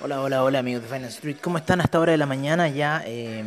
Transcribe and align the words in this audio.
Hola, 0.00 0.22
hola, 0.22 0.42
hola 0.42 0.58
amigos 0.60 0.82
de 0.82 0.88
Finance 0.88 1.16
Street. 1.16 1.36
¿Cómo 1.42 1.58
están 1.58 1.82
hasta 1.82 2.00
hora 2.00 2.12
de 2.12 2.18
la 2.18 2.24
mañana? 2.24 2.68
Ya 2.68 3.02
eh, 3.04 3.44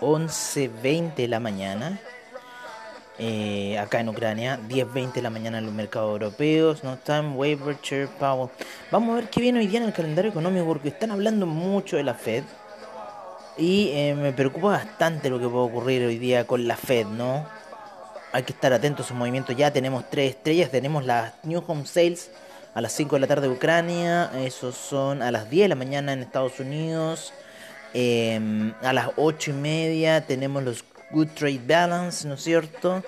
11.20 0.00 1.14
de 1.16 1.28
la 1.28 1.38
mañana. 1.38 2.00
Eh, 3.18 3.78
acá 3.78 4.00
en 4.00 4.08
Ucrania, 4.08 4.58
10.20 4.68 5.12
de 5.12 5.22
la 5.22 5.28
mañana 5.28 5.58
en 5.58 5.66
los 5.66 5.74
mercados 5.74 6.12
europeos. 6.12 6.82
No 6.82 6.96
time, 6.96 7.34
waiver, 7.34 7.78
chair, 7.82 8.08
Powell. 8.08 8.48
Vamos 8.90 9.10
a 9.12 9.14
ver 9.16 9.28
qué 9.28 9.42
viene 9.42 9.58
hoy 9.58 9.66
día 9.66 9.80
en 9.80 9.86
el 9.86 9.92
calendario 9.92 10.30
económico 10.30 10.64
porque 10.64 10.88
están 10.88 11.10
hablando 11.10 11.44
mucho 11.44 11.98
de 11.98 12.04
la 12.04 12.14
Fed. 12.14 12.44
Y 13.58 13.90
eh, 13.92 14.14
me 14.14 14.32
preocupa 14.32 14.68
bastante 14.68 15.28
lo 15.28 15.38
que 15.38 15.46
puede 15.46 15.64
ocurrir 15.64 16.06
hoy 16.06 16.16
día 16.16 16.46
con 16.46 16.66
la 16.66 16.76
Fed, 16.76 17.06
¿no? 17.06 17.46
Hay 18.32 18.44
que 18.44 18.52
estar 18.52 18.72
atentos 18.72 19.04
a 19.04 19.08
sus 19.08 19.16
movimientos. 19.16 19.54
Ya 19.56 19.70
tenemos 19.70 20.08
tres 20.08 20.36
estrellas. 20.36 20.70
Tenemos 20.70 21.04
las 21.04 21.34
New 21.44 21.62
Home 21.66 21.84
Sales 21.84 22.30
a 22.74 22.80
las 22.80 22.92
5 22.92 23.16
de 23.16 23.20
la 23.20 23.26
tarde 23.26 23.48
de 23.48 23.54
Ucrania, 23.54 24.30
esos 24.44 24.76
son 24.76 25.22
a 25.22 25.30
las 25.30 25.50
10 25.50 25.64
de 25.64 25.68
la 25.68 25.74
mañana 25.74 26.12
en 26.12 26.20
Estados 26.20 26.60
Unidos, 26.60 27.32
em, 27.94 28.72
a 28.82 28.92
las 28.92 29.10
8 29.16 29.50
y 29.50 29.54
media 29.54 30.20
tenemos 30.26 30.62
los 30.62 30.84
Good 31.10 31.28
Trade 31.34 31.60
Balance, 31.66 32.28
¿no 32.28 32.34
es 32.34 32.42
cierto? 32.42 33.02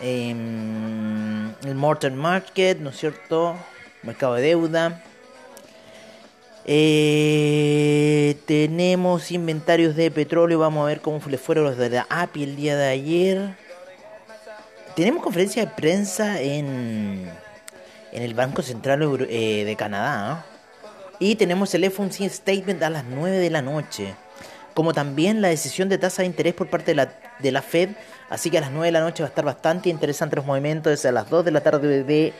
Em, 0.00 1.50
el 1.64 1.74
Mortar 1.74 2.12
Market, 2.12 2.78
¿no 2.78 2.90
es 2.90 2.96
cierto? 2.98 3.56
Mercado 4.02 4.34
de 4.34 4.42
deuda. 4.42 5.02
Eh, 6.64 8.36
tenemos 8.46 9.32
inventarios 9.32 9.96
de 9.96 10.10
petróleo, 10.12 10.60
vamos 10.60 10.84
a 10.84 10.86
ver 10.86 11.00
cómo 11.00 11.20
le 11.28 11.38
fueron 11.38 11.64
los 11.64 11.76
de 11.76 11.90
la 11.90 12.06
API 12.08 12.44
el 12.44 12.56
día 12.56 12.76
de 12.76 12.88
ayer. 12.88 13.56
Tenemos 14.94 15.22
conferencia 15.22 15.64
de 15.64 15.72
prensa 15.72 16.40
en 16.40 17.28
en 18.12 18.22
el 18.22 18.34
Banco 18.34 18.62
Central 18.62 19.26
eh, 19.28 19.64
de 19.64 19.76
Canadá. 19.76 20.44
Y 21.18 21.36
tenemos 21.36 21.74
el 21.74 21.90
FOMC 21.90 22.28
Statement 22.28 22.82
a 22.82 22.90
las 22.90 23.04
9 23.04 23.38
de 23.38 23.50
la 23.50 23.62
noche. 23.62 24.14
Como 24.74 24.92
también 24.92 25.40
la 25.40 25.48
decisión 25.48 25.88
de 25.88 25.98
tasa 25.98 26.22
de 26.22 26.26
interés 26.26 26.54
por 26.54 26.68
parte 26.68 26.92
de 26.92 26.94
la, 26.96 27.12
de 27.38 27.52
la 27.52 27.62
Fed. 27.62 27.90
Así 28.28 28.50
que 28.50 28.58
a 28.58 28.60
las 28.60 28.70
9 28.70 28.86
de 28.86 28.92
la 28.92 29.00
noche 29.00 29.22
va 29.22 29.28
a 29.28 29.30
estar 29.30 29.44
bastante 29.44 29.88
interesante 29.88 30.36
los 30.36 30.46
movimientos. 30.46 31.04
a 31.04 31.12
las 31.12 31.28
2 31.28 31.44
de 31.44 31.50
la 31.50 31.60
tarde 31.60 32.04
de, 32.04 32.32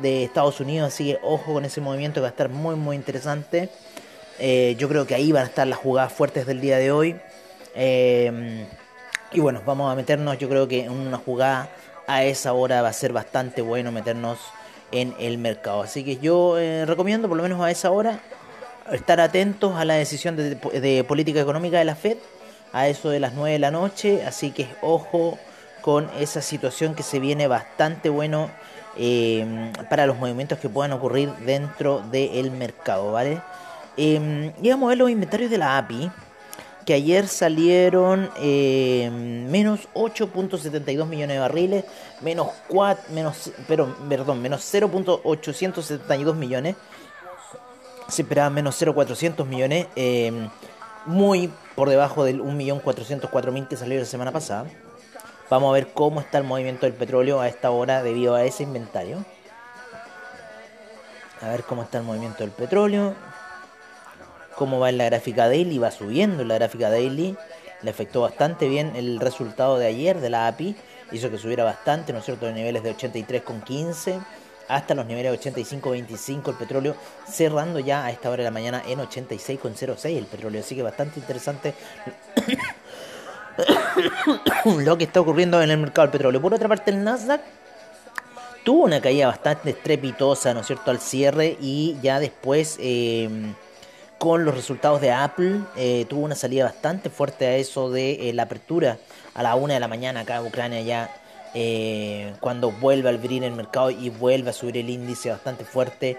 de 0.00 0.24
Estados 0.24 0.60
Unidos. 0.60 0.92
Así 0.92 1.12
que 1.12 1.18
ojo 1.22 1.54
con 1.54 1.64
ese 1.64 1.80
movimiento 1.80 2.16
que 2.16 2.22
va 2.22 2.28
a 2.28 2.30
estar 2.30 2.48
muy, 2.48 2.74
muy 2.74 2.96
interesante. 2.96 3.70
Eh, 4.38 4.74
yo 4.78 4.88
creo 4.88 5.06
que 5.06 5.14
ahí 5.14 5.30
van 5.30 5.44
a 5.44 5.46
estar 5.46 5.66
las 5.66 5.78
jugadas 5.78 6.12
fuertes 6.12 6.46
del 6.46 6.60
día 6.60 6.78
de 6.78 6.90
hoy. 6.90 7.16
Eh, 7.74 8.66
y 9.32 9.40
bueno, 9.40 9.62
vamos 9.64 9.90
a 9.92 9.94
meternos. 9.94 10.38
Yo 10.38 10.48
creo 10.48 10.66
que 10.66 10.84
en 10.84 10.90
una 10.90 11.18
jugada 11.18 11.68
a 12.06 12.24
esa 12.24 12.52
hora 12.52 12.82
va 12.82 12.88
a 12.88 12.92
ser 12.92 13.12
bastante 13.12 13.62
bueno 13.62 13.92
meternos 13.92 14.38
en 14.92 15.14
el 15.18 15.38
mercado. 15.38 15.82
Así 15.82 16.04
que 16.04 16.18
yo 16.18 16.58
eh, 16.58 16.86
recomiendo, 16.86 17.28
por 17.28 17.36
lo 17.36 17.42
menos 17.42 17.60
a 17.60 17.70
esa 17.70 17.90
hora, 17.90 18.20
estar 18.92 19.20
atentos 19.20 19.76
a 19.76 19.84
la 19.84 19.94
decisión 19.94 20.36
de, 20.36 21.04
política 21.04 21.40
económica 21.40 21.78
de 21.78 21.84
la 21.84 21.94
Fed, 21.94 22.18
a 22.72 22.88
eso 22.88 23.10
de 23.10 23.20
las 23.20 23.34
9 23.34 23.52
de 23.52 23.58
la 23.58 23.70
noche. 23.70 24.24
Así 24.24 24.50
que 24.50 24.68
ojo 24.80 25.38
con 25.80 26.08
esa 26.18 26.42
situación 26.42 26.94
que 26.94 27.02
se 27.02 27.18
viene 27.18 27.48
bastante 27.48 28.08
bueno 28.08 28.50
eh, 28.96 29.72
para 29.90 30.06
los 30.06 30.18
movimientos 30.18 30.58
que 30.58 30.68
puedan 30.68 30.92
ocurrir 30.92 31.30
dentro 31.44 32.00
del 32.10 32.50
mercado, 32.52 33.10
¿vale? 33.12 33.40
Eh, 33.96 34.52
y 34.62 34.70
vamos 34.70 34.86
a 34.86 34.88
ver 34.90 34.98
los 34.98 35.10
inventarios 35.10 35.50
de 35.50 35.58
la 35.58 35.78
API 35.78 36.10
que 36.84 36.94
ayer 36.94 37.28
salieron 37.28 38.30
eh, 38.36 39.10
menos 39.12 39.88
8.72 39.94 41.06
millones 41.06 41.36
de 41.36 41.40
barriles, 41.40 41.84
menos 42.20 42.48
4, 42.68 43.04
menos, 43.12 43.52
pero, 43.68 43.94
perdón, 44.08 44.42
menos 44.42 44.62
0.872 44.72 46.34
millones, 46.34 46.76
se 48.08 48.22
esperaba 48.22 48.50
menos 48.50 48.80
0.400 48.80 49.46
millones, 49.46 49.86
eh, 49.96 50.48
muy 51.06 51.52
por 51.74 51.88
debajo 51.88 52.24
del 52.24 52.40
1.404.000 52.42 53.68
que 53.68 53.76
salió 53.76 53.98
la 53.98 54.06
semana 54.06 54.32
pasada. 54.32 54.66
Vamos 55.50 55.70
a 55.70 55.72
ver 55.74 55.88
cómo 55.92 56.20
está 56.20 56.38
el 56.38 56.44
movimiento 56.44 56.86
del 56.86 56.94
petróleo 56.94 57.40
a 57.40 57.48
esta 57.48 57.70
hora 57.70 58.02
debido 58.02 58.34
a 58.34 58.44
ese 58.44 58.62
inventario. 58.62 59.24
A 61.42 61.48
ver 61.48 61.64
cómo 61.64 61.82
está 61.82 61.98
el 61.98 62.04
movimiento 62.04 62.38
del 62.38 62.52
petróleo 62.52 63.14
cómo 64.56 64.78
va 64.78 64.88
en 64.88 64.98
la 64.98 65.04
gráfica 65.04 65.48
daily, 65.48 65.78
va 65.78 65.90
subiendo 65.90 66.44
la 66.44 66.54
gráfica 66.54 66.90
daily, 66.90 67.36
le 67.82 67.90
afectó 67.90 68.22
bastante 68.22 68.68
bien 68.68 68.94
el 68.96 69.20
resultado 69.20 69.78
de 69.78 69.86
ayer 69.86 70.20
de 70.20 70.30
la 70.30 70.46
API, 70.46 70.76
hizo 71.10 71.30
que 71.30 71.38
subiera 71.38 71.64
bastante, 71.64 72.12
¿no 72.12 72.20
es 72.20 72.24
cierto?, 72.24 72.46
de 72.46 72.52
niveles 72.52 72.82
de 72.82 72.96
83,15 72.96 74.20
hasta 74.68 74.94
los 74.94 75.04
niveles 75.06 75.32
de 75.32 75.52
85.25 75.52 76.48
el 76.48 76.54
petróleo, 76.54 76.96
cerrando 77.28 77.78
ya 77.78 78.04
a 78.04 78.10
esta 78.10 78.30
hora 78.30 78.38
de 78.38 78.44
la 78.44 78.50
mañana 78.50 78.82
en 78.86 79.00
86,06 79.00 80.16
el 80.16 80.26
petróleo, 80.26 80.60
así 80.60 80.74
que 80.74 80.82
bastante 80.82 81.20
interesante 81.20 81.74
lo 84.64 84.96
que 84.96 85.04
está 85.04 85.20
ocurriendo 85.20 85.60
en 85.60 85.70
el 85.70 85.78
mercado 85.78 86.06
del 86.06 86.12
petróleo. 86.12 86.40
Por 86.40 86.54
otra 86.54 86.68
parte, 86.68 86.90
el 86.90 87.04
Nasdaq 87.04 87.42
tuvo 88.64 88.84
una 88.84 89.00
caída 89.00 89.26
bastante 89.26 89.70
estrepitosa, 89.70 90.54
¿no 90.54 90.60
es 90.60 90.66
cierto?, 90.66 90.90
al 90.90 91.00
cierre 91.00 91.56
y 91.60 91.98
ya 92.02 92.18
después... 92.20 92.78
Eh, 92.80 93.28
con 94.22 94.44
los 94.44 94.54
resultados 94.54 95.00
de 95.00 95.10
Apple. 95.10 95.62
Eh, 95.74 96.06
tuvo 96.08 96.20
una 96.20 96.36
salida 96.36 96.62
bastante 96.62 97.10
fuerte 97.10 97.44
a 97.44 97.56
eso 97.56 97.90
de 97.90 98.30
eh, 98.30 98.32
la 98.32 98.44
apertura 98.44 98.98
a 99.34 99.42
la 99.42 99.56
una 99.56 99.74
de 99.74 99.80
la 99.80 99.88
mañana 99.88 100.20
acá 100.20 100.36
en 100.36 100.46
Ucrania 100.46 100.80
ya. 100.80 101.10
Eh, 101.54 102.32
cuando 102.38 102.70
vuelve 102.70 103.08
a 103.08 103.12
abrir 103.12 103.42
el 103.42 103.50
mercado 103.50 103.90
y 103.90 104.10
vuelve 104.10 104.50
a 104.50 104.52
subir 104.52 104.76
el 104.76 104.88
índice 104.90 105.28
bastante 105.28 105.64
fuerte, 105.64 106.18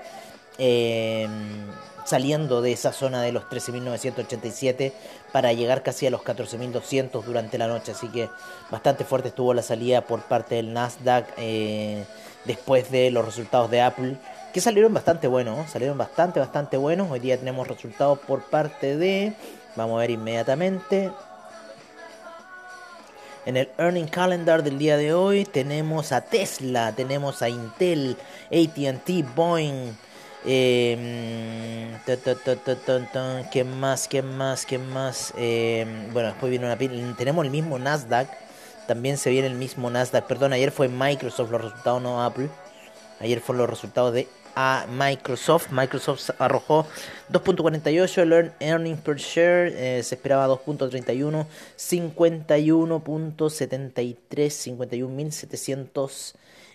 saliendo 2.05 2.61
de 2.61 2.73
esa 2.73 2.91
zona 2.91 3.21
de 3.21 3.31
los 3.31 3.45
13.987 3.45 4.91
para 5.31 5.53
llegar 5.53 5.81
casi 5.81 6.05
a 6.05 6.11
los 6.11 6.23
14.200 6.23 7.23
durante 7.23 7.57
la 7.57 7.67
noche. 7.67 7.93
Así 7.93 8.09
que 8.09 8.27
bastante 8.69 9.05
fuerte 9.05 9.29
estuvo 9.29 9.53
la 9.53 9.61
salida 9.61 10.01
por 10.01 10.23
parte 10.23 10.55
del 10.55 10.73
Nasdaq 10.73 11.37
después 12.43 12.91
de 12.91 13.11
los 13.11 13.23
resultados 13.23 13.71
de 13.71 13.81
Apple 13.81 14.17
que 14.53 14.61
salieron 14.61 14.93
bastante 14.93 15.27
buenos, 15.27 15.71
salieron 15.71 15.97
bastante, 15.97 16.39
bastante 16.39 16.77
buenos. 16.77 17.09
Hoy 17.09 17.19
día 17.19 17.37
tenemos 17.37 17.67
resultados 17.67 18.19
por 18.19 18.43
parte 18.43 18.95
de, 18.95 19.33
vamos 19.75 19.97
a 19.97 20.01
ver 20.01 20.11
inmediatamente. 20.11 21.11
En 23.47 23.57
el 23.57 23.69
Earning 23.79 24.07
Calendar 24.07 24.63
del 24.63 24.77
día 24.77 24.95
de 24.95 25.11
hoy 25.11 25.43
tenemos 25.43 26.11
a 26.11 26.21
Tesla, 26.21 26.93
tenemos 26.95 27.41
a 27.41 27.49
Intel, 27.49 28.15
ATT, 28.45 29.35
Boeing. 29.35 29.97
Eh, 30.45 31.97
¿Qué 33.51 33.63
más? 33.63 34.07
¿Qué 34.07 34.21
más? 34.21 34.65
¿Qué 34.67 34.77
más? 34.77 35.33
Eh, 35.35 36.09
bueno, 36.13 36.29
después 36.29 36.51
viene 36.51 36.65
una 36.67 36.77
Tenemos 37.15 37.43
el 37.43 37.51
mismo 37.51 37.79
Nasdaq. 37.79 38.29
También 38.87 39.17
se 39.17 39.31
viene 39.31 39.47
el 39.47 39.55
mismo 39.55 39.89
Nasdaq. 39.89 40.27
Perdón, 40.27 40.53
ayer 40.53 40.71
fue 40.71 40.89
Microsoft 40.89 41.49
los 41.49 41.61
resultados, 41.61 42.01
no 42.03 42.23
Apple. 42.23 42.49
Ayer 43.19 43.39
fueron 43.39 43.61
los 43.61 43.69
resultados 43.69 44.13
de 44.13 44.27
a 44.55 44.85
Microsoft. 44.89 45.71
Microsoft 45.71 46.31
arrojó 46.39 46.87
2.48, 47.31 48.21
el 48.21 48.51
earning 48.59 48.97
per 48.97 49.19
share 49.19 49.99
eh, 49.99 50.03
se 50.03 50.15
esperaba 50.15 50.47
2.31, 50.47 51.45
51.73, 51.77 54.15
51.700 54.29 56.33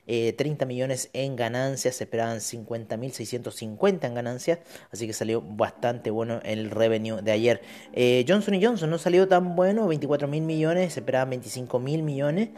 30 0.09 0.65
millones 0.65 1.11
en 1.13 1.37
ganancias, 1.37 1.97
se 1.97 2.05
esperaban 2.05 2.39
50.650 2.39 4.05
en 4.07 4.15
ganancias, 4.15 4.59
así 4.91 5.07
que 5.07 5.13
salió 5.13 5.43
bastante 5.43 6.11
bueno 6.11 6.41
el 6.45 6.71
revenue 6.71 7.21
de 7.23 7.33
ayer. 7.33 7.63
Eh, 7.93 8.25
Johnson 8.27 8.59
Johnson 8.61 8.91
no 8.91 8.99
salió 8.99 9.29
tan 9.29 9.55
bueno, 9.55 9.89
24.000 9.89 10.41
millones, 10.41 10.95
se 10.95 11.01
esperaban 11.01 11.31
25.000 11.33 12.03
millones. 12.03 12.51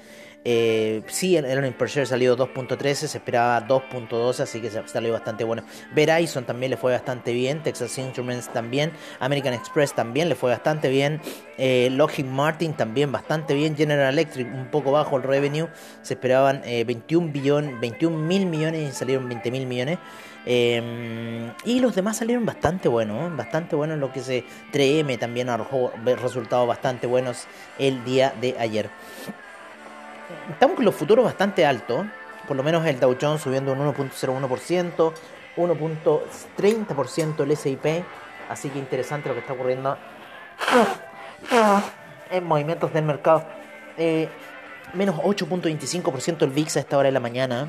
Eh, 0.45 1.03
sí, 1.09 1.37
el 1.37 1.45
earning 1.45 1.75
per 1.75 1.89
share 1.89 2.07
salió 2.07 2.35
2.13, 2.35 2.95
se 2.95 3.19
esperaba 3.19 3.67
2.12, 3.67 4.41
así 4.41 4.61
que 4.61 4.71
salió 4.71 5.13
bastante 5.13 5.45
bueno. 5.45 5.65
Verizon 5.95 6.45
también 6.45 6.71
le 6.71 6.77
fue 6.79 6.93
bastante 6.93 7.33
bien, 7.33 7.63
Texas 7.63 7.99
Instruments 7.99 8.51
también, 8.51 8.93
American 9.19 9.53
Express 9.53 9.95
también 9.95 10.29
le 10.31 10.35
fue 10.35 10.51
bastante 10.51 10.89
bien, 10.89 11.21
eh, 11.61 12.25
Martin 12.25 12.73
también 12.75 13.13
bastante 13.13 13.55
bien, 13.55 13.77
General 13.77 14.13
Electric 14.13 14.47
un 14.53 14.67
poco 14.67 14.93
bajo 14.93 15.17
el 15.17 15.23
revenue, 15.23 15.69
se 16.03 16.15
esperaban 16.15 16.63
21 16.63 17.27
eh, 17.27 17.31
billones, 17.31 17.81
21 17.81 18.17
mil 18.17 18.47
millones 18.47 18.89
y 18.89 18.93
salieron 18.93 19.29
20 19.29 19.51
mil 19.51 19.67
millones. 19.67 19.99
Em, 20.47 21.53
y 21.67 21.81
los 21.81 21.95
demás 21.95 22.17
salieron 22.17 22.47
bastante 22.47 22.89
buenos, 22.89 23.37
bastante 23.37 23.77
buenos 23.77 23.99
lo 23.99 24.11
que 24.11 24.21
se 24.21 24.45
3M 24.73 25.19
también 25.19 25.51
arrojó 25.51 25.93
resultados 26.21 26.67
bastante 26.67 27.07
buenos 27.07 27.47
el 27.79 28.03
día 28.05 28.33
de 28.41 28.57
ayer 28.59 28.89
estamos 30.51 30.77
con 30.77 30.85
los 30.85 30.95
futuros 30.95 31.25
bastante 31.25 31.65
altos. 31.67 32.07
Por 32.47 32.57
lo 32.57 32.63
menos 32.63 32.87
el 32.87 32.99
Dow 32.99 33.17
Jones 33.21 33.43
subiendo 33.43 33.73
un 33.73 33.79
1.01%, 33.79 35.13
1.30% 35.57 37.43
el 37.43 37.57
SIP. 37.57 38.05
Así 38.49 38.69
que 38.71 38.79
interesante 38.79 39.29
lo 39.29 39.35
que 39.35 39.41
está 39.41 39.53
ocurriendo 39.53 39.97
en 42.31 42.45
movimientos 42.45 42.93
del 42.93 43.05
mercado. 43.05 43.45
Eh, 43.97 44.29
menos 44.95 45.17
8.25% 45.17 46.43
el 46.43 46.51
VIX 46.51 46.77
a 46.77 46.81
esta 46.81 46.99
hora 46.99 47.09
de 47.09 47.13
la 47.13 47.21
mañana. 47.21 47.69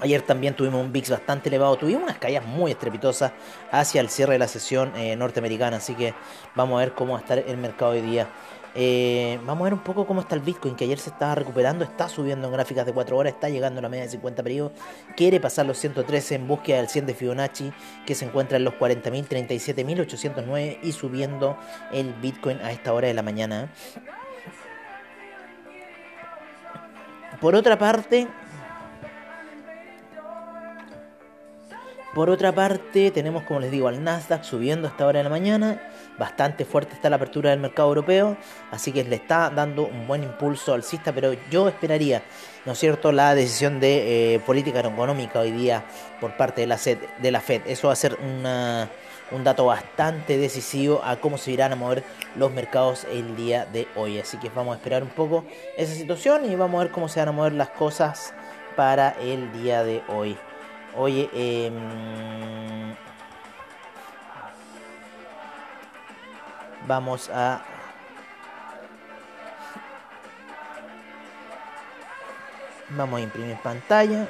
Ayer 0.00 0.22
también 0.22 0.54
tuvimos 0.54 0.84
un 0.84 0.92
VIX 0.92 1.10
bastante 1.10 1.48
elevado, 1.48 1.76
tuvimos 1.76 2.02
unas 2.02 2.18
caídas 2.18 2.44
muy 2.44 2.72
estrepitosas 2.72 3.32
hacia 3.70 4.00
el 4.00 4.10
cierre 4.10 4.32
de 4.32 4.38
la 4.40 4.48
sesión 4.48 4.94
eh, 4.96 5.16
norteamericana, 5.16 5.76
así 5.76 5.94
que 5.94 6.14
vamos 6.54 6.76
a 6.76 6.80
ver 6.80 6.92
cómo 6.92 7.12
va 7.12 7.20
a 7.20 7.22
estar 7.22 7.38
el 7.38 7.56
mercado 7.56 7.92
hoy 7.92 8.00
día. 8.00 8.28
Eh, 8.76 9.38
vamos 9.46 9.62
a 9.62 9.64
ver 9.64 9.74
un 9.74 9.84
poco 9.84 10.04
cómo 10.04 10.20
está 10.20 10.34
el 10.34 10.40
Bitcoin, 10.40 10.74
que 10.74 10.84
ayer 10.84 10.98
se 10.98 11.10
estaba 11.10 11.36
recuperando, 11.36 11.84
está 11.84 12.08
subiendo 12.08 12.48
en 12.48 12.52
gráficas 12.52 12.84
de 12.84 12.92
4 12.92 13.16
horas, 13.16 13.34
está 13.34 13.48
llegando 13.48 13.78
a 13.78 13.82
la 13.82 13.88
media 13.88 14.04
de 14.04 14.10
50 14.10 14.42
periodos, 14.42 14.72
quiere 15.16 15.38
pasar 15.38 15.64
los 15.64 15.78
113 15.78 16.34
en 16.34 16.48
búsqueda 16.48 16.78
del 16.78 16.88
100 16.88 17.06
de 17.06 17.14
Fibonacci, 17.14 17.72
que 18.04 18.16
se 18.16 18.24
encuentra 18.24 18.56
en 18.56 18.64
los 18.64 18.74
40.000, 18.74 19.28
37.809 19.28 20.78
y 20.82 20.90
subiendo 20.90 21.56
el 21.92 22.14
Bitcoin 22.14 22.58
a 22.62 22.72
esta 22.72 22.92
hora 22.92 23.06
de 23.06 23.14
la 23.14 23.22
mañana. 23.22 23.70
Por 27.40 27.54
otra 27.54 27.78
parte, 27.78 28.26
por 32.12 32.28
otra 32.28 32.52
parte, 32.52 33.12
tenemos 33.12 33.44
como 33.44 33.60
les 33.60 33.70
digo 33.70 33.86
al 33.86 34.02
Nasdaq 34.02 34.42
subiendo 34.42 34.88
a 34.88 34.90
esta 34.90 35.06
hora 35.06 35.18
de 35.18 35.24
la 35.24 35.30
mañana 35.30 35.80
bastante 36.18 36.64
fuerte 36.64 36.94
está 36.94 37.10
la 37.10 37.16
apertura 37.16 37.50
del 37.50 37.60
mercado 37.60 37.88
europeo, 37.88 38.36
así 38.70 38.92
que 38.92 39.04
le 39.04 39.16
está 39.16 39.50
dando 39.50 39.86
un 39.86 40.06
buen 40.06 40.22
impulso 40.22 40.74
alcista, 40.74 41.12
pero 41.12 41.34
yo 41.50 41.68
esperaría, 41.68 42.22
¿no 42.64 42.72
es 42.72 42.78
cierto?, 42.78 43.12
la 43.12 43.34
decisión 43.34 43.80
de 43.80 44.34
eh, 44.34 44.40
política 44.40 44.80
económica 44.80 45.40
hoy 45.40 45.52
día 45.52 45.84
por 46.20 46.36
parte 46.36 46.62
de 46.62 46.66
la, 46.66 46.78
FED, 46.78 46.98
de 47.20 47.30
la 47.30 47.40
Fed. 47.40 47.62
Eso 47.66 47.88
va 47.88 47.92
a 47.92 47.96
ser 47.96 48.16
un 48.20 49.44
dato 49.44 49.66
bastante 49.66 50.38
decisivo 50.38 51.00
a 51.04 51.16
cómo 51.16 51.38
se 51.38 51.50
irán 51.50 51.72
a 51.72 51.76
mover 51.76 52.04
los 52.36 52.52
mercados 52.52 53.04
el 53.10 53.36
día 53.36 53.66
de 53.66 53.88
hoy. 53.96 54.18
Así 54.18 54.38
que 54.38 54.50
vamos 54.50 54.74
a 54.74 54.76
esperar 54.76 55.02
un 55.02 55.10
poco 55.10 55.44
esa 55.76 55.94
situación 55.94 56.50
y 56.50 56.54
vamos 56.54 56.80
a 56.80 56.84
ver 56.84 56.92
cómo 56.92 57.08
se 57.08 57.20
van 57.20 57.30
a 57.30 57.32
mover 57.32 57.52
las 57.52 57.70
cosas 57.70 58.34
para 58.76 59.10
el 59.20 59.52
día 59.52 59.82
de 59.84 60.02
hoy. 60.08 60.36
Oye, 60.96 61.28
eh, 61.34 61.70
vamos 66.86 67.30
a 67.30 67.62
vamos 72.90 73.18
a 73.18 73.22
imprimir 73.22 73.56
pantalla 73.58 74.28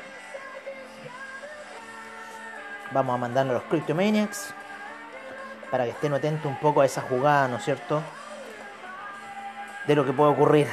vamos 2.93 3.15
a 3.15 3.19
mandarlo 3.19 3.53
a 3.53 3.55
los 3.55 3.65
Cryptomaniacs 3.65 4.55
para 5.71 5.85
que 5.85 5.91
estén 5.91 6.15
atentos 6.15 6.47
un 6.47 6.57
poco 6.59 6.83
a 6.83 6.87
esa 6.87 7.01
jugada, 7.03 7.49
¿no 7.49 7.57
es 7.57 7.65
cierto? 7.65 8.01
De 9.89 9.97
lo 9.97 10.05
que 10.05 10.13
puede 10.13 10.31
ocurrir. 10.31 10.69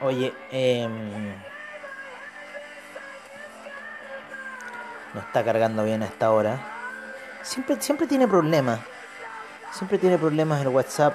Oye, 0.00 0.32
eh, 0.52 0.86
no 5.12 5.20
está 5.20 5.44
cargando 5.44 5.82
bien 5.82 6.04
a 6.04 6.06
esta 6.06 6.30
hora. 6.30 6.60
Siempre, 7.42 7.80
siempre 7.80 8.06
tiene 8.06 8.28
problemas. 8.28 8.78
Siempre 9.72 9.98
tiene 9.98 10.18
problemas 10.18 10.60
el 10.62 10.68
WhatsApp. 10.68 11.14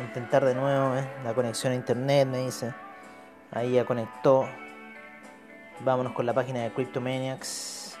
Intentar 0.00 0.44
de 0.44 0.54
nuevo 0.54 0.96
¿eh? 0.96 1.06
la 1.24 1.32
conexión 1.34 1.72
a 1.72 1.76
internet, 1.76 2.26
me 2.26 2.38
dice. 2.38 2.74
Ahí 3.50 3.72
ya 3.72 3.84
conectó. 3.84 4.46
Vámonos 5.80 6.12
con 6.12 6.26
la 6.26 6.34
página 6.34 6.62
de 6.62 6.72
Cryptomaniacs. 6.72 7.98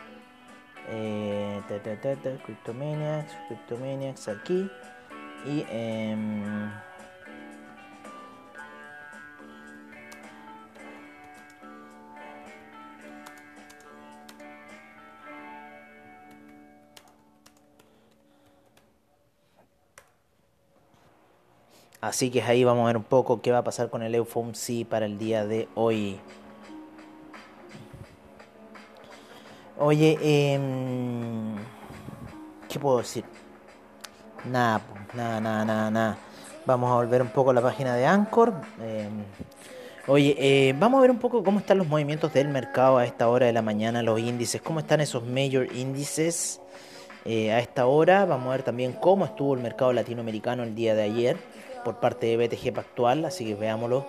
Eh, 0.88 1.60
Cryptomaniacs, 2.44 3.32
Cryptomaniacs 3.48 4.28
aquí. 4.28 4.70
Y 5.46 5.64
eh, 5.68 6.16
Así 22.02 22.30
que 22.30 22.42
ahí 22.42 22.64
vamos 22.64 22.82
a 22.82 22.86
ver 22.88 22.96
un 22.96 23.04
poco 23.04 23.40
qué 23.40 23.52
va 23.52 23.58
a 23.58 23.62
pasar 23.64 23.88
con 23.88 24.02
el 24.02 24.12
EUFOMC 24.16 24.84
para 24.88 25.06
el 25.06 25.18
día 25.18 25.46
de 25.46 25.68
hoy. 25.76 26.18
Oye, 29.78 30.18
eh, 30.20 30.58
¿qué 32.68 32.80
puedo 32.80 32.98
decir? 32.98 33.24
Nada, 34.44 34.80
nada, 35.14 35.40
nada, 35.40 35.64
nada, 35.64 35.90
nada. 35.92 36.18
Vamos 36.66 36.90
a 36.90 36.96
volver 36.96 37.22
un 37.22 37.28
poco 37.28 37.50
a 37.50 37.54
la 37.54 37.62
página 37.62 37.94
de 37.94 38.04
Anchor. 38.04 38.52
Em, 38.80 39.22
oye, 40.08 40.34
eh, 40.40 40.74
vamos 40.76 40.98
a 40.98 41.02
ver 41.02 41.10
un 41.12 41.20
poco 41.20 41.44
cómo 41.44 41.60
están 41.60 41.78
los 41.78 41.86
movimientos 41.86 42.32
del 42.32 42.48
mercado 42.48 42.98
a 42.98 43.04
esta 43.04 43.28
hora 43.28 43.46
de 43.46 43.52
la 43.52 43.62
mañana, 43.62 44.02
los 44.02 44.18
índices, 44.18 44.60
cómo 44.60 44.80
están 44.80 45.00
esos 45.00 45.24
major 45.24 45.72
índices 45.72 46.60
eh, 47.24 47.52
a 47.52 47.60
esta 47.60 47.86
hora. 47.86 48.24
Vamos 48.24 48.48
a 48.48 48.50
ver 48.50 48.64
también 48.64 48.92
cómo 48.92 49.24
estuvo 49.24 49.54
el 49.54 49.60
mercado 49.60 49.92
latinoamericano 49.92 50.64
el 50.64 50.74
día 50.74 50.96
de 50.96 51.02
ayer 51.02 51.51
por 51.84 51.96
parte 51.96 52.26
de 52.26 52.36
BTG 52.36 52.72
Pactual, 52.72 53.24
así 53.24 53.44
que 53.44 53.54
veámoslo 53.54 54.06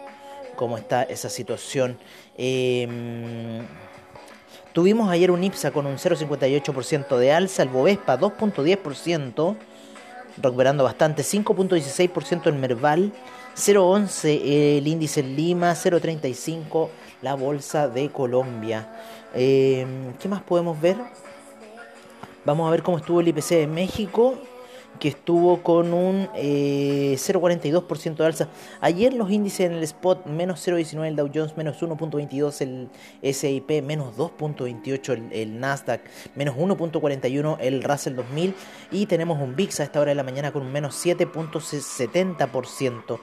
cómo 0.56 0.78
está 0.78 1.04
esa 1.04 1.30
situación. 1.30 1.98
Em, 2.38 3.66
tuvimos 4.74 5.10
ayer 5.10 5.32
un 5.32 5.44
IPSA 5.44 5.72
con 5.72 5.86
un 5.86 5.98
0,58% 5.98 7.18
de 7.18 7.32
alza, 7.32 7.64
el 7.64 7.70
Bovespa 7.70 8.18
2,10%, 8.18 9.56
recuperando 10.42 10.84
bastante, 10.84 11.24
5,16% 11.24 12.48
el 12.48 12.56
Merval, 12.56 13.12
0,11 13.56 14.78
el 14.78 14.88
índice 14.88 15.20
en 15.20 15.36
Lima, 15.36 15.74
0,35 15.74 16.90
la 17.22 17.36
bolsa 17.36 17.88
de 17.88 18.10
Colombia. 18.10 18.88
Em, 19.34 20.14
¿Qué 20.20 20.28
más 20.28 20.42
podemos 20.42 20.80
ver? 20.80 20.98
Vamos 22.46 22.68
a 22.68 22.72
ver 22.72 22.84
cómo 22.84 22.98
estuvo 22.98 23.22
el 23.22 23.28
IPC 23.30 23.56
de 23.56 23.68
México 23.68 24.38
que 25.00 25.10
estuvo 25.10 25.62
con 25.64 25.94
un 25.94 26.28
0,42% 26.34 28.12
eh, 28.12 28.16
de 28.16 28.26
alza. 28.26 28.48
Ayer 28.82 29.14
los 29.14 29.30
índices 29.32 29.68
en 29.68 29.74
el 29.74 29.84
spot, 29.84 30.26
menos 30.26 30.68
0,19 30.68 31.08
el 31.08 31.16
Dow 31.16 31.30
Jones, 31.34 31.56
menos 31.58 31.82
1,22 31.82 32.62
el 32.62 32.90
SIP, 33.34 33.82
menos 33.84 34.18
2,28 34.18 35.14
el, 35.14 35.32
el, 35.34 35.60
Nasdaq, 35.60 36.02
menos 36.36 36.56
1,41 36.56 37.58
el 37.60 37.84
Russell 37.84 38.16
2000 38.16 38.56
y 38.92 39.06
tenemos 39.06 39.40
un 39.42 39.56
VIX 39.56 39.82
a 39.82 39.84
esta 39.84 40.00
hora 40.00 40.10
de 40.12 40.16
la 40.16 40.24
mañana 40.24 40.52
con 40.52 40.64
un 40.64 40.72
menos 40.72 40.96
7,70%. 41.06 43.20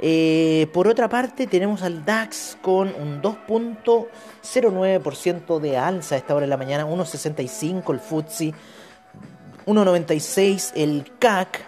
Eh, 0.00 0.66
por 0.72 0.88
otra 0.88 1.08
parte, 1.08 1.46
tenemos 1.46 1.82
al 1.82 2.04
DAX 2.04 2.58
con 2.60 2.88
un 2.88 3.22
2.09% 3.22 5.60
de 5.60 5.78
alza 5.78 6.16
a 6.16 6.18
esta 6.18 6.34
hora 6.34 6.44
de 6.44 6.50
la 6.50 6.56
mañana, 6.56 6.84
1.65 6.86 7.92
el 7.92 8.00
FTSE 8.00 8.52
1.96 9.66 10.72
el 10.76 11.10
CAC, 11.18 11.64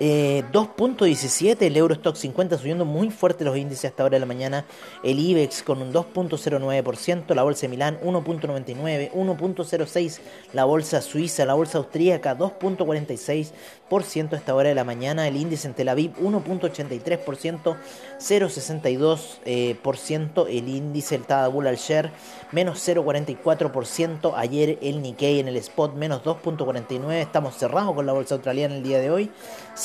2.17 0.00 1.56
eh, 1.60 1.66
el 1.66 1.76
Eurostock 1.76 2.14
50 2.14 2.58
subiendo 2.58 2.84
muy 2.84 3.10
fuerte 3.10 3.44
los 3.44 3.56
índices 3.56 3.86
hasta 3.86 4.04
ahora 4.04 4.16
de 4.16 4.20
la 4.20 4.26
mañana. 4.26 4.64
El 5.02 5.18
IBEX 5.18 5.62
con 5.62 5.82
un 5.82 5.92
2.09%, 5.92 7.34
la 7.34 7.42
bolsa 7.42 7.62
de 7.62 7.68
Milán 7.68 7.98
1.99, 8.00 9.12
1.06 9.12 10.20
la 10.52 10.64
bolsa 10.64 11.00
suiza, 11.02 11.44
la 11.44 11.54
bolsa 11.54 11.78
austríaca 11.78 12.36
2.46% 12.36 14.34
hasta 14.34 14.54
hora 14.54 14.68
de 14.68 14.74
la 14.74 14.84
mañana. 14.84 15.26
El 15.26 15.36
índice 15.36 15.66
en 15.68 15.74
Tel 15.74 15.88
Aviv 15.88 16.14
1.83%, 16.16 17.76
0.62% 18.18 19.38
eh, 19.44 20.58
el 20.58 20.68
índice 20.68 21.16
el 21.16 21.24
Tadabul 21.24 21.66
al 21.66 21.76
share 21.76 22.12
menos 22.52 22.86
0.44%. 22.86 24.32
Ayer 24.36 24.78
el 24.82 25.02
Nikkei 25.02 25.40
en 25.40 25.48
el 25.48 25.56
spot 25.56 25.94
menos 25.94 26.22
2.49. 26.22 27.12
Estamos 27.14 27.56
cerrados 27.56 27.94
con 27.94 28.06
la 28.06 28.12
bolsa 28.12 28.34
australiana 28.36 28.76
el 28.76 28.82
día 28.82 29.00
de 29.00 29.10
hoy. 29.10 29.30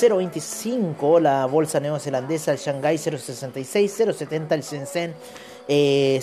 0.25 0.03 1.21
la 1.21 1.45
bolsa 1.45 1.79
neozelandesa, 1.79 2.51
el 2.51 2.57
Shanghai 2.57 2.97
0.66, 2.97 4.05
0.70 4.05 4.51
el 4.51 4.61
Shenzhen. 4.61 5.15
0.81 5.65 5.69
eh, 5.69 6.19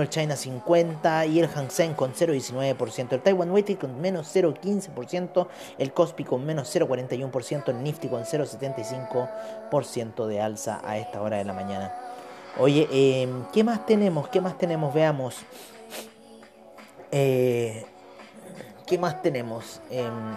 el 0.00 0.08
China 0.08 0.36
50 0.36 1.26
y 1.26 1.40
el 1.40 1.48
Hang 1.48 1.72
Seng 1.72 1.94
con 1.94 2.12
0.19%, 2.12 3.14
el 3.14 3.20
Taiwan 3.20 3.50
Weighted 3.50 3.78
con 3.78 4.00
menos 4.00 4.32
0.15%, 4.32 5.48
el 5.76 5.92
Kospi 5.92 6.22
con 6.22 6.46
menos 6.46 6.72
0.41%, 6.72 7.68
el 7.68 7.82
Nifty 7.82 8.06
con 8.06 8.22
0.75% 8.22 10.26
de 10.26 10.40
alza 10.40 10.80
a 10.84 10.98
esta 10.98 11.20
hora 11.20 11.38
de 11.38 11.44
la 11.44 11.52
mañana. 11.52 11.92
Oye, 12.58 12.86
em, 12.92 13.44
¿qué 13.52 13.64
más 13.64 13.84
tenemos? 13.86 14.28
¿Qué 14.28 14.40
más 14.40 14.56
tenemos? 14.56 14.94
Veamos. 14.94 15.34
Eh, 17.10 17.84
¿Qué 18.86 18.98
más 18.98 19.20
tenemos? 19.20 19.80
Em, 19.90 20.36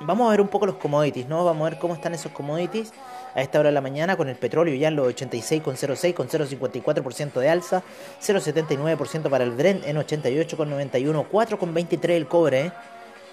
Vamos 0.00 0.26
a 0.26 0.30
ver 0.30 0.42
un 0.42 0.48
poco 0.48 0.66
los 0.66 0.76
commodities, 0.76 1.26
¿no? 1.26 1.42
Vamos 1.44 1.66
a 1.66 1.70
ver 1.70 1.78
cómo 1.78 1.94
están 1.94 2.12
esos 2.12 2.30
commodities 2.32 2.92
a 3.34 3.40
esta 3.40 3.58
hora 3.60 3.70
de 3.70 3.74
la 3.74 3.80
mañana 3.80 4.14
con 4.16 4.28
el 4.28 4.36
petróleo 4.36 4.74
ya 4.74 4.88
en 4.88 4.96
los 4.96 5.08
86,06 5.14 6.12
con 6.12 6.28
0,54% 6.28 7.40
de 7.40 7.48
alza, 7.48 7.82
0,79% 8.20 9.30
para 9.30 9.44
el 9.44 9.52
Brent 9.52 9.86
en 9.86 9.96
88,91, 9.96 11.28
4,23 11.30 12.10
el 12.10 12.28
cobre, 12.28 12.66
¿eh? 12.66 12.72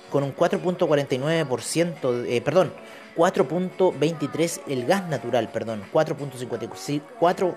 con 0.09 0.23
un 0.23 0.33
4,49%, 0.33 2.25
eh, 2.27 2.41
perdón, 2.41 2.71
4.23 3.17 4.61
el 4.67 4.85
gas 4.85 5.07
natural, 5.09 5.49
perdón, 5.49 5.83
4.54 5.91 7.55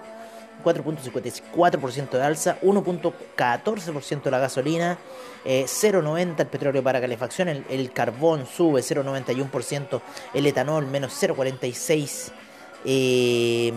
4.54% 0.64 2.10
de 2.10 2.22
alza, 2.22 2.58
1.14% 2.60 4.30
la 4.30 4.38
gasolina, 4.38 4.98
0.90 5.44 6.18
eh, 6.18 6.34
el 6.38 6.46
petróleo 6.46 6.82
para 6.82 7.00
calefacción, 7.00 7.48
el, 7.48 7.92
carbón 7.92 8.46
sube 8.46 8.80
0.91%, 8.80 10.00
el 10.34 10.46
etanol 10.46 10.86
menos 10.86 11.12
0.46%. 11.22 12.32
Eh, 12.88 13.72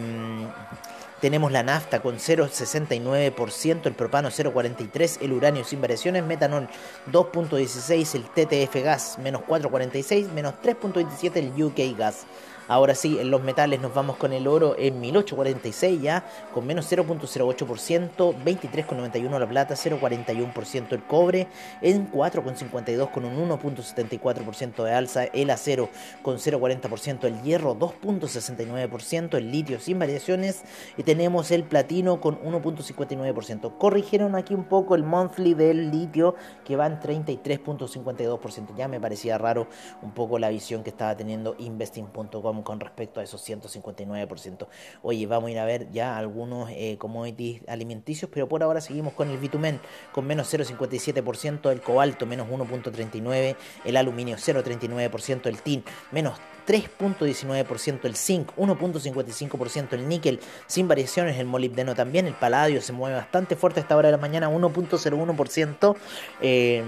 tenemos 1.19 1.51
la 1.51 1.63
nafta 1.63 2.01
con 2.01 2.17
0,69%, 2.17 3.85
el 3.85 3.93
propano 3.93 4.29
0,43%, 4.29 5.17
el 5.21 5.33
uranio 5.33 5.63
sin 5.65 5.81
variaciones, 5.81 6.23
metanol 6.23 6.69
2,16%, 7.11 8.15
el 8.15 8.23
TTF 8.23 8.83
gas 8.83 9.17
menos 9.19 9.41
4,46%, 9.41 10.31
menos 10.31 10.53
3,27% 10.63 11.35
el 11.35 11.63
UK 11.63 11.97
gas. 11.97 12.25
Ahora 12.69 12.93
sí, 12.93 13.17
en 13.19 13.31
los 13.31 13.41
metales 13.41 13.81
nos 13.81 13.95
vamos 13.95 14.17
con 14.17 14.31
el 14.31 14.47
oro 14.47 14.75
en 14.77 15.01
1846 15.01 16.01
ya, 16.03 16.23
con 16.53 16.67
menos 16.67 16.91
0.08%, 16.91 18.35
23.91 18.45 19.39
la 19.39 19.49
plata, 19.49 19.73
0.41% 19.73 20.91
el 20.91 21.03
cobre, 21.03 21.47
en 21.81 22.11
4.52 22.11 23.09
con 23.09 23.25
un 23.25 23.49
1.74% 23.49 24.83
de 24.83 24.93
alza, 24.93 25.23
el 25.23 25.49
acero 25.49 25.89
con 26.21 26.35
0.40%, 26.37 27.23
el 27.23 27.41
hierro 27.41 27.75
2.69%, 27.75 29.37
el 29.37 29.51
litio 29.51 29.79
sin 29.79 29.97
variaciones 29.97 30.61
y 30.95 31.01
tenemos 31.01 31.49
el 31.49 31.63
platino 31.63 32.21
con 32.21 32.39
1.59%. 32.39 33.79
Corrigieron 33.79 34.35
aquí 34.35 34.53
un 34.53 34.65
poco 34.65 34.93
el 34.93 35.03
monthly 35.03 35.55
del 35.55 35.89
litio 35.89 36.35
que 36.65 36.75
va 36.75 36.85
en 36.85 36.99
33.52%. 36.99 38.75
Ya 38.75 38.87
me 38.87 38.99
parecía 38.99 39.39
raro 39.39 39.65
un 40.03 40.11
poco 40.11 40.37
la 40.37 40.49
visión 40.49 40.83
que 40.83 40.91
estaba 40.91 41.17
teniendo 41.17 41.55
investing.com 41.57 42.58
con 42.63 42.79
respecto 42.79 43.19
a 43.19 43.23
esos 43.23 43.47
159%. 43.47 44.67
Oye, 45.01 45.27
vamos 45.27 45.49
a 45.49 45.51
ir 45.51 45.59
a 45.59 45.65
ver 45.65 45.91
ya 45.91 46.17
algunos 46.17 46.69
eh, 46.71 46.97
commodities 46.97 47.61
alimenticios, 47.67 48.29
pero 48.33 48.47
por 48.47 48.63
ahora 48.63 48.81
seguimos 48.81 49.13
con 49.13 49.29
el 49.29 49.37
bitumen 49.37 49.79
con 50.11 50.25
menos 50.25 50.53
0,57%, 50.53 51.71
el 51.71 51.81
cobalto 51.81 52.25
menos 52.25 52.47
1,39%, 52.47 53.55
el 53.85 53.97
aluminio 53.97 54.37
0,39%, 54.37 55.47
el 55.47 55.61
tin 55.61 55.83
menos 56.11 56.39
3.19%, 56.69 58.05
el 58.05 58.15
zinc 58.15 58.51
1.55%, 58.55 59.93
el 59.93 60.07
níquel 60.07 60.39
sin 60.67 60.87
variaciones, 60.87 61.39
el 61.39 61.47
molibdeno 61.47 61.95
también, 61.95 62.27
el 62.27 62.35
paladio 62.35 62.79
se 62.81 62.93
mueve 62.93 63.15
bastante 63.15 63.55
fuerte 63.55 63.79
a 63.79 63.83
esta 63.83 63.97
hora 63.97 64.09
de 64.09 64.11
la 64.11 64.21
mañana 64.21 64.49
1.01%. 64.49 65.95
Eh, 66.41 66.83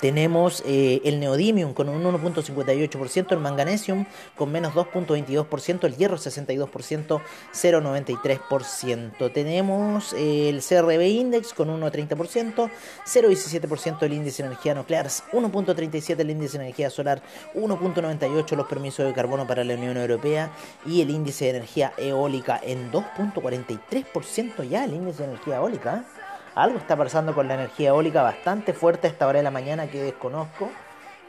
tenemos 0.00 0.62
eh, 0.66 1.00
el 1.04 1.20
neodymium 1.20 1.74
con 1.74 1.88
un 1.88 2.02
1.58%, 2.04 3.32
el 3.32 3.38
manganesium 3.38 4.04
con 4.36 4.52
menos 4.52 4.74
2.22%, 4.74 5.84
el 5.84 5.96
hierro 5.96 6.16
62%, 6.16 7.20
0.93%. 7.52 9.32
Tenemos 9.32 10.12
eh, 10.12 10.48
el 10.48 10.62
CRB 10.62 11.02
Index 11.02 11.52
con 11.54 11.68
1.30%, 11.68 12.70
0.17% 13.06 14.02
el 14.02 14.12
índice 14.12 14.42
de 14.42 14.48
energía 14.48 14.74
nuclear, 14.74 15.06
1.37% 15.06 16.20
el 16.20 16.30
índice 16.30 16.58
de 16.58 16.64
energía 16.64 16.90
solar, 16.90 17.22
1.98% 17.54 18.56
los 18.56 18.66
permisos 18.66 19.06
de 19.06 19.12
carbono 19.12 19.46
para 19.46 19.64
la 19.64 19.74
Unión 19.74 19.96
Europea 19.96 20.52
y 20.86 21.00
el 21.00 21.10
índice 21.10 21.46
de 21.46 21.50
energía 21.50 21.92
eólica 21.96 22.60
en 22.62 22.90
2.43% 22.92 24.68
ya 24.68 24.84
el 24.84 24.94
índice 24.94 25.22
de 25.22 25.30
energía 25.30 25.56
eólica. 25.56 26.04
Algo 26.58 26.78
está 26.78 26.96
pasando 26.96 27.36
con 27.36 27.46
la 27.46 27.54
energía 27.54 27.90
eólica 27.90 28.20
bastante 28.20 28.72
fuerte 28.72 29.06
a 29.06 29.10
esta 29.10 29.28
hora 29.28 29.38
de 29.38 29.44
la 29.44 29.52
mañana 29.52 29.86
que 29.86 30.02
desconozco. 30.02 30.68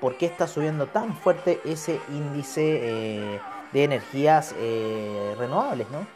¿Por 0.02 0.18
qué 0.18 0.26
está 0.26 0.48
subiendo 0.48 0.88
tan 0.88 1.16
fuerte 1.16 1.62
ese 1.66 2.02
índice 2.10 2.80
eh, 2.82 3.40
de 3.72 3.84
energías 3.84 4.56
eh, 4.58 5.36
renovables? 5.38 5.88
¿no? 5.92 6.08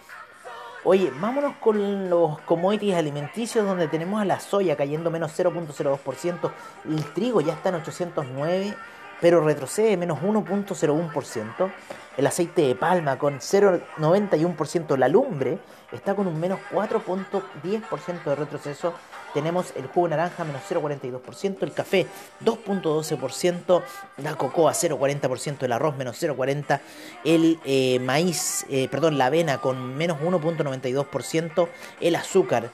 Oye, 0.83 1.11
vámonos 1.21 1.57
con 1.57 2.09
los 2.09 2.39
commodities 2.39 2.95
alimenticios 2.95 3.67
donde 3.67 3.87
tenemos 3.87 4.19
a 4.19 4.25
la 4.25 4.39
soya 4.39 4.75
cayendo 4.75 5.11
menos 5.11 5.31
0.02%, 5.37 6.51
el 6.89 7.13
trigo 7.13 7.39
ya 7.39 7.53
está 7.53 7.69
en 7.69 7.75
809 7.75 8.75
pero 9.23 9.39
retrocede 9.39 9.95
menos 9.95 10.19
1.01%. 10.19 11.71
El 12.17 12.27
aceite 12.27 12.63
de 12.63 12.75
palma 12.75 13.17
con 13.17 13.39
0.91%. 13.39 14.97
La 14.97 15.07
lumbre 15.07 15.59
está 15.93 16.13
con 16.13 16.27
un 16.27 16.37
menos 16.37 16.59
4.10% 16.73 18.23
de 18.25 18.35
retroceso. 18.35 18.93
Tenemos 19.33 19.71
el 19.77 19.87
jugo 19.87 20.09
naranja 20.09 20.43
menos 20.43 20.61
0.42%, 20.69 21.57
el 21.61 21.71
café 21.71 22.05
2.12%, 22.43 23.81
la 24.17 24.35
cocoa 24.35 24.73
0.40%, 24.73 25.63
el 25.63 25.71
arroz 25.71 25.95
menos 25.95 26.21
0.40%, 26.21 26.81
el 27.23 27.59
eh, 27.63 27.99
maíz, 27.99 28.65
eh, 28.69 28.89
perdón, 28.89 29.17
la 29.17 29.27
avena 29.27 29.59
con 29.59 29.95
menos 29.95 30.19
1.92%, 30.19 31.69
el 32.01 32.15
azúcar 32.17 32.71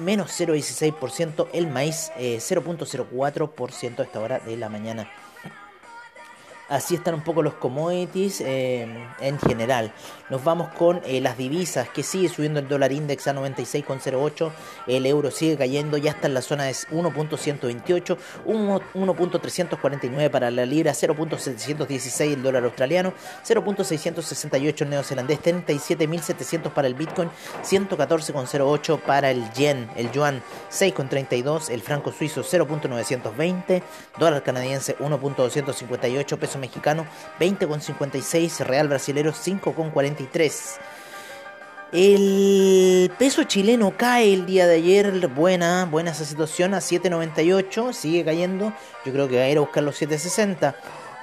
menos 0.00 0.30
0.16%, 0.40 1.48
el 1.52 1.66
maíz 1.66 2.10
0.04% 2.16 3.82
eh, 3.82 3.94
a 3.98 4.02
esta 4.02 4.20
hora 4.20 4.38
de 4.38 4.56
la 4.56 4.70
mañana. 4.70 5.08
Así 6.72 6.94
están 6.94 7.12
un 7.12 7.20
poco 7.20 7.42
los 7.42 7.52
commodities 7.52 8.40
eh, 8.40 8.88
en 9.20 9.38
general. 9.38 9.92
Nos 10.30 10.42
vamos 10.42 10.70
con 10.72 11.02
eh, 11.04 11.20
las 11.20 11.36
divisas, 11.36 11.90
que 11.90 12.02
sigue 12.02 12.30
subiendo 12.30 12.60
el 12.60 12.66
dólar 12.66 12.92
index 12.92 13.26
a 13.28 13.34
96,08. 13.34 14.50
El 14.86 15.04
euro 15.04 15.30
sigue 15.30 15.58
cayendo, 15.58 15.98
ya 15.98 16.12
está 16.12 16.28
en 16.28 16.32
la 16.32 16.40
zona 16.40 16.64
de 16.64 16.72
1.128, 16.72 18.16
1.349 18.46 20.30
para 20.30 20.50
la 20.50 20.64
libra, 20.64 20.92
0.716 20.92 22.32
el 22.32 22.42
dólar 22.42 22.64
australiano, 22.64 23.12
0.668 23.46 24.80
el 24.80 24.88
neozelandés, 24.88 25.42
37.700 25.42 26.70
para 26.72 26.88
el 26.88 26.94
bitcoin, 26.94 27.28
114,08 27.62 28.98
para 28.98 29.30
el 29.30 29.52
yen, 29.52 29.90
el 29.94 30.10
yuan 30.10 30.42
6,32, 30.70 31.68
el 31.68 31.82
franco 31.82 32.12
suizo 32.12 32.42
0.920, 32.42 33.82
dólar 34.18 34.42
canadiense 34.42 34.96
1.258, 34.96 36.38
peso 36.38 36.61
mexicano 36.62 37.06
20,56, 37.38 38.64
real 38.64 38.88
brasilero 38.88 39.32
5,43. 39.32 40.78
El 41.92 43.12
peso 43.18 43.44
chileno 43.44 43.92
cae 43.98 44.32
el 44.32 44.46
día 44.46 44.66
de 44.66 44.76
ayer, 44.76 45.28
buena, 45.28 45.84
buena 45.84 46.12
esa 46.12 46.24
situación, 46.24 46.72
a 46.72 46.78
7,98, 46.78 47.92
sigue 47.92 48.24
cayendo, 48.24 48.72
yo 49.04 49.12
creo 49.12 49.28
que 49.28 49.36
va 49.36 49.42
a 49.42 49.48
ir 49.50 49.58
a 49.58 49.60
buscar 49.60 49.82
los 49.82 50.00
7,60. 50.00 50.74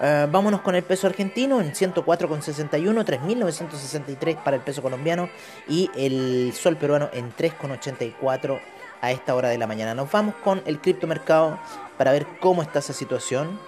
Eh, 0.01 0.27
vámonos 0.31 0.61
con 0.61 0.75
el 0.75 0.83
peso 0.83 1.07
argentino 1.07 1.59
en 1.59 1.73
104,61, 1.73 3.03
3.963 3.03 4.43
para 4.43 4.57
el 4.57 4.61
peso 4.61 4.83
colombiano 4.83 5.27
y 5.67 5.89
el 5.95 6.53
sol 6.53 6.77
peruano 6.77 7.09
en 7.13 7.33
3,84 7.35 8.59
a 9.01 9.11
esta 9.11 9.33
hora 9.33 9.49
de 9.49 9.57
la 9.57 9.65
mañana. 9.65 9.95
Nos 9.95 10.11
vamos 10.11 10.35
con 10.43 10.61
el 10.67 10.79
criptomercado 10.79 11.59
para 11.97 12.11
ver 12.11 12.27
cómo 12.39 12.61
está 12.61 12.77
esa 12.77 12.93
situación 12.93 13.59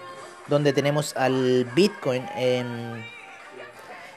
donde 0.47 0.73
tenemos 0.73 1.15
al 1.15 1.65
Bitcoin 1.75 2.25
en 2.35 3.05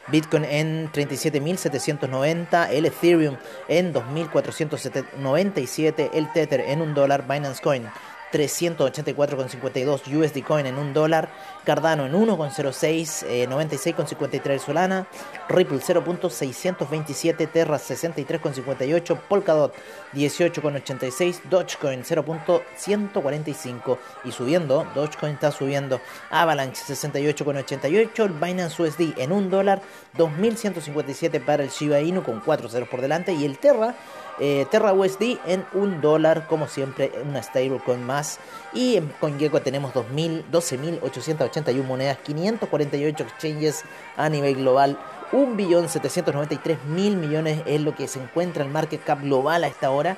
Bitcoin 0.09 0.45
en 0.45 0.91
37.790, 0.93 2.69
el 2.71 2.87
Ethereum 2.87 3.37
en 3.69 3.95
2.497, 3.95 6.11
el 6.13 6.33
Tether 6.33 6.61
en 6.61 6.83
un 6.83 6.95
dólar, 6.95 7.27
Binance 7.27 7.63
Coin 7.63 7.89
384,52 8.35 10.13
USD 10.13 10.43
Coin 10.43 10.67
en 10.67 10.77
un 10.77 10.93
dólar, 10.93 11.29
Cardano 11.65 12.05
en 12.07 12.15
1,06, 12.15 13.47
96,53 13.49 14.51
eh, 14.51 14.59
Solana, 14.59 15.07
Ripple 15.49 15.79
0.627, 15.79 17.49
Terra 17.49 17.79
63,58, 17.79 19.21
Polkadot 19.29 19.73
18,86, 20.15 21.43
Dogecoin 21.49 22.03
0.145 22.03 23.99
y 24.25 24.33
subiendo, 24.33 24.85
Dogecoin 24.97 25.35
está 25.35 25.53
subiendo, 25.53 26.01
Avalanche 26.31 26.83
68,88, 26.83 28.25
el 28.25 28.33
Binance 28.33 28.83
USD 28.83 29.17
en 29.19 29.31
un 29.31 29.49
dólar, 29.49 29.81
2.157 30.19 31.41
para 31.45 31.63
el 31.63 31.69
Shiba 31.71 32.01
Inu 32.01 32.25
con 32.25 32.41
4 32.41 32.69
ceros 32.69 32.89
por 32.89 33.01
delante 33.01 33.33
y 33.33 33.45
el 33.45 33.59
Terra 33.59 33.95
eh, 34.39 34.67
Terra 34.71 34.93
USD 34.93 35.39
en 35.47 35.65
un 35.73 36.01
dólar, 36.01 36.47
como 36.49 36.67
siempre, 36.69 37.13
una 37.25 37.43
stablecoin 37.43 38.05
más. 38.05 38.39
Y 38.73 38.97
en 38.97 39.09
CoinGecko 39.21 39.63
tenemos 39.63 39.93
12.881 39.95 41.85
monedas, 41.85 42.19
548 42.19 43.23
exchanges 43.23 43.85
a 44.17 44.29
nivel 44.29 44.57
global. 44.57 44.99
1.793.000 45.33 47.17
millones 47.17 47.63
es 47.67 47.81
lo 47.81 47.95
que 47.95 48.07
se 48.09 48.21
encuentra 48.23 48.65
el 48.65 48.71
market 48.71 49.03
cap 49.03 49.21
global 49.23 49.65
a 49.65 49.69
esta 49.69 49.91
hora. 49.91 50.17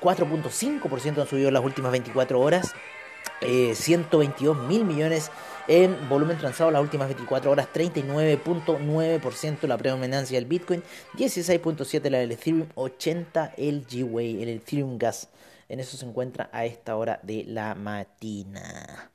4.5% 0.00 1.20
han 1.20 1.26
subido 1.26 1.48
en 1.48 1.54
las 1.54 1.64
últimas 1.64 1.92
24 1.92 2.40
horas. 2.40 2.74
Eh, 3.42 3.74
122 3.74 4.56
mil 4.66 4.84
millones 4.84 5.30
en 5.70 6.08
volumen 6.08 6.36
transado 6.36 6.72
las 6.72 6.82
últimas 6.82 7.06
24 7.06 7.48
horas, 7.48 7.68
39.9% 7.72 9.68
la 9.68 9.78
predominancia 9.78 10.36
del 10.36 10.46
Bitcoin, 10.46 10.82
16.7% 11.16 12.10
la 12.10 12.18
del 12.18 12.32
Ethereum, 12.32 12.66
80% 12.74 13.52
el 13.56 13.86
G-Way, 13.86 14.42
el 14.42 14.48
Ethereum 14.48 14.98
Gas. 14.98 15.28
En 15.68 15.78
eso 15.78 15.96
se 15.96 16.04
encuentra 16.04 16.50
a 16.52 16.64
esta 16.64 16.96
hora 16.96 17.20
de 17.22 17.44
la 17.44 17.76
matina. 17.76 19.12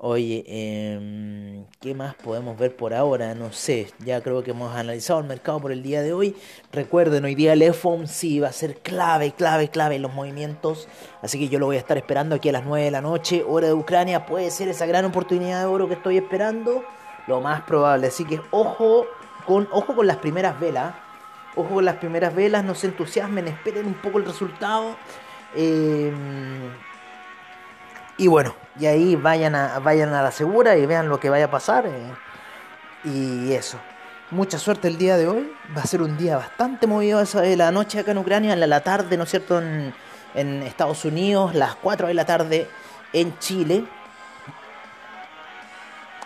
Oye, 0.00 0.44
eh, 0.46 1.64
¿qué 1.80 1.92
más 1.92 2.14
podemos 2.14 2.56
ver 2.56 2.76
por 2.76 2.94
ahora? 2.94 3.34
No 3.34 3.52
sé, 3.52 3.88
ya 3.98 4.20
creo 4.20 4.44
que 4.44 4.52
hemos 4.52 4.72
analizado 4.76 5.18
el 5.18 5.26
mercado 5.26 5.58
por 5.58 5.72
el 5.72 5.82
día 5.82 6.02
de 6.02 6.12
hoy. 6.12 6.36
Recuerden, 6.70 7.24
hoy 7.24 7.34
día 7.34 7.52
el 7.54 7.74
FOMC 7.74 8.40
va 8.40 8.46
a 8.46 8.52
ser 8.52 8.76
clave, 8.76 9.32
clave, 9.32 9.70
clave 9.70 9.96
en 9.96 10.02
los 10.02 10.14
movimientos. 10.14 10.86
Así 11.20 11.36
que 11.40 11.48
yo 11.48 11.58
lo 11.58 11.66
voy 11.66 11.74
a 11.74 11.80
estar 11.80 11.98
esperando 11.98 12.36
aquí 12.36 12.48
a 12.48 12.52
las 12.52 12.64
9 12.64 12.84
de 12.84 12.90
la 12.92 13.00
noche, 13.00 13.44
hora 13.44 13.66
de 13.66 13.72
Ucrania. 13.72 14.24
Puede 14.24 14.52
ser 14.52 14.68
esa 14.68 14.86
gran 14.86 15.04
oportunidad 15.04 15.62
de 15.62 15.66
oro 15.66 15.88
que 15.88 15.94
estoy 15.94 16.16
esperando. 16.16 16.84
Lo 17.26 17.40
más 17.40 17.62
probable. 17.62 18.06
Así 18.06 18.24
que 18.24 18.40
ojo 18.52 19.04
con, 19.46 19.66
ojo 19.72 19.96
con 19.96 20.06
las 20.06 20.18
primeras 20.18 20.60
velas. 20.60 20.94
Ojo 21.56 21.74
con 21.74 21.84
las 21.84 21.96
primeras 21.96 22.32
velas, 22.36 22.64
no 22.64 22.76
se 22.76 22.86
entusiasmen, 22.86 23.48
esperen 23.48 23.86
un 23.86 23.94
poco 23.94 24.18
el 24.18 24.26
resultado. 24.26 24.94
Eh, 25.56 26.12
y 28.18 28.26
bueno, 28.26 28.52
y 28.78 28.86
ahí 28.86 29.14
vayan 29.14 29.54
a, 29.54 29.78
vayan 29.78 30.12
a 30.12 30.22
la 30.22 30.32
segura 30.32 30.76
y 30.76 30.84
vean 30.86 31.08
lo 31.08 31.20
que 31.20 31.30
vaya 31.30 31.46
a 31.46 31.50
pasar. 31.50 31.86
Eh, 31.86 32.12
y 33.04 33.52
eso. 33.52 33.78
Mucha 34.32 34.58
suerte 34.58 34.88
el 34.88 34.98
día 34.98 35.16
de 35.16 35.28
hoy. 35.28 35.52
Va 35.76 35.82
a 35.82 35.86
ser 35.86 36.02
un 36.02 36.18
día 36.18 36.36
bastante 36.36 36.88
movido 36.88 37.24
de 37.24 37.56
la 37.56 37.70
noche 37.70 38.00
acá 38.00 38.10
en 38.10 38.18
Ucrania, 38.18 38.52
en 38.52 38.68
la, 38.68 38.80
tarde, 38.82 39.16
¿no 39.16 39.22
es 39.22 39.30
cierto? 39.30 39.58
En, 39.62 39.94
en 40.34 40.62
Estados 40.64 41.04
Unidos, 41.04 41.54
las 41.54 41.76
4 41.76 42.08
de 42.08 42.14
la 42.14 42.26
tarde 42.26 42.68
en 43.12 43.38
Chile. 43.38 43.84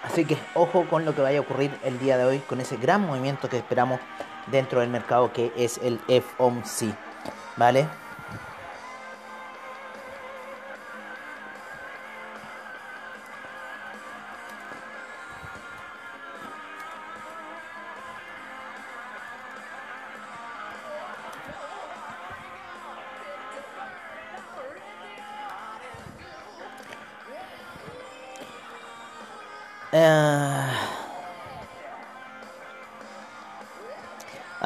Así 0.03 0.25
que 0.25 0.37
ojo 0.55 0.87
con 0.89 1.05
lo 1.05 1.15
que 1.15 1.21
vaya 1.21 1.39
a 1.39 1.43
ocurrir 1.43 1.79
el 1.85 1.99
día 1.99 2.17
de 2.17 2.25
hoy, 2.25 2.39
con 2.39 2.61
ese 2.61 2.77
gran 2.79 3.07
movimiento 3.07 3.51
que 3.51 3.59
esperamos 3.59 4.01
dentro 4.47 4.81
del 4.81 4.89
mercado 4.89 5.31
que 5.31 5.53
es 5.57 5.79
el 5.83 6.01
FOMC. 6.09 6.95
¿Vale? 7.57 7.87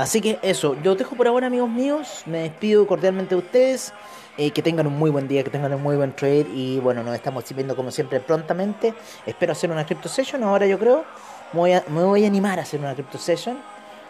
Así 0.07 0.21
que 0.21 0.39
eso, 0.43 0.77
yo 0.85 0.95
dejo 0.95 1.17
por 1.17 1.27
ahora 1.27 1.49
amigos 1.49 1.69
míos, 1.69 2.23
me 2.27 2.43
despido 2.43 2.87
cordialmente 2.87 3.35
de 3.35 3.41
ustedes, 3.41 3.93
eh, 4.39 4.53
que 4.53 4.63
tengan 4.63 4.87
un 4.87 4.97
muy 4.97 5.11
buen 5.11 5.27
día, 5.27 5.43
que 5.43 5.51
tengan 5.51 5.75
un 5.75 5.83
muy 5.83 5.97
buen 5.97 6.15
trade 6.15 6.47
y 6.55 6.79
bueno, 6.79 7.03
nos 7.03 7.13
estamos 7.17 7.45
viendo 7.53 7.75
como 7.75 7.91
siempre 7.91 8.21
prontamente, 8.21 8.95
espero 9.27 9.51
hacer 9.51 9.69
una 9.69 9.85
crypto 9.85 10.09
session 10.09 10.45
ahora 10.45 10.65
yo 10.65 10.79
creo, 10.79 11.05
me 11.53 11.61
voy 12.05 12.23
a, 12.23 12.27
animar 12.29 12.61
a 12.61 12.63
hacer 12.63 12.79
una 12.79 12.95
crypto 12.95 13.19
session, 13.19 13.59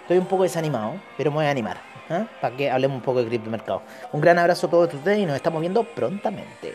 estoy 0.03 0.19
un 0.19 0.26
poco 0.26 0.43
desanimado, 0.43 1.00
pero 1.17 1.31
me 1.31 1.37
voy 1.37 1.47
a 1.47 1.50
animar, 1.50 1.78
¿eh? 2.11 2.26
para 2.43 2.54
que 2.54 2.71
hablemos 2.71 2.97
un 2.97 3.02
poco 3.02 3.21
de 3.21 3.28
cripto 3.28 3.49
mercado. 3.49 3.80
Un 4.13 4.21
gran 4.21 4.39
abrazo 4.39 4.67
a 4.67 4.71
todos 4.71 4.93
ustedes 4.93 5.21
y 5.21 5.25
nos 5.25 5.37
estamos 5.37 5.63
viendo 5.63 5.82
prontamente. 5.82 6.75